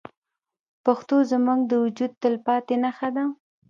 پښتو 0.85 1.15
زموږ 1.31 1.59
د 1.69 1.73
وجود 1.83 2.11
تلپاتې 2.23 2.75
نښه 2.83 3.09
ده. 3.15 3.23